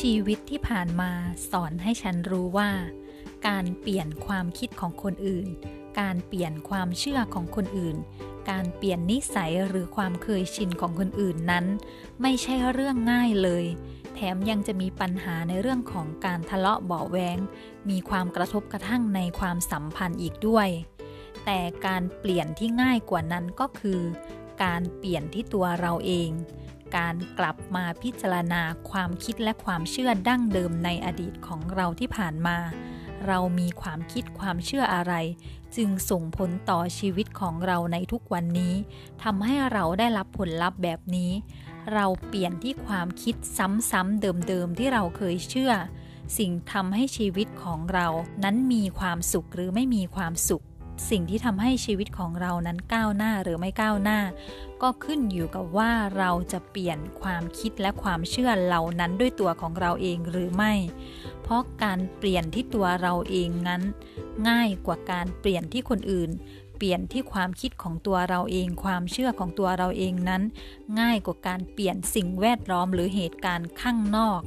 [0.00, 1.10] ชีวิตที่ผ่านมา
[1.50, 2.70] สอนให้ฉันรู้ว่า
[3.48, 5.46] การเปลี่ยนความคิดของคนอื่น
[6.00, 7.96] การเปลี่ยนความเชื่อของคนอื่น
[8.50, 11.66] การเปลี่ยนนิสัยหรือความเคยชินของคนอื่นนั้น
[12.22, 13.64] ไม่ใช่เรื่องง่ายเลย
[14.14, 17.38] แถมยังจะมีปัญหาในเรื่องของการทะเลาะเบาแวง
[17.90, 20.68] มีความกระทบกระทั่งในความสัมพันธ์อีกด้วย
[21.44, 24.00] แต่การเปลี่ยนที่ง่ายกว่านั้นก็คือ
[24.64, 26.30] การเปลี่ยนที่ตัวเราเอง
[26.96, 32.58] การกลับมาพิจารณาความคิดและความเชื่อดั้งเดิมในอดีตของเราที่ผ่านมา
[33.26, 35.14] เรามีความคิดความเชื่ออะไร
[35.76, 38.74] จึงส่งผลต่อชีวิตของเราในทุกวันนี้
[39.22, 41.32] ทำให้เราได้รับผลลัพธ์แบบนี้
[41.94, 43.34] เราเปลี่ยนที่ความคิด
[43.90, 45.72] ซ้ำๆเดิมๆที่เราเคยเชื่อ
[46.38, 48.06] สิ่งทำให้ชีวิตของเรา
[48.44, 50.62] นั้นมีความสุขหรือไม่มีความสุข
[51.08, 54.20] สิ่งที่ทำให้ชีวิตของเรานั้นก้าวหน้าหรือไม่ก้าวหน้า
[54.82, 60.74] ก็ขึ้นอยู่กับว่าเราจะเปลี่ยนความคิดและความเชื่อเหล่านั้นด้วยตัวของเราเองหรือไม่
[61.42, 63.82] เพราะการเปลี่ยนที่ตัวเราเองนั้น
[64.48, 66.30] ง่ายกว่าการเปลี่ยนที่คนอื่น
[66.76, 70.42] เปลี่ยนที่ความคิดของตัวเราเอง ความเชื่อของตัวเราเองนั้น
[71.00, 74.40] ง่ายกว่าการเปลี่ยนสิ่งแวดล้อมหรือเหตุการณ์ข้างนอก